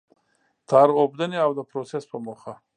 [0.69, 2.53] تار اوبدنې او د پروسس په موخه.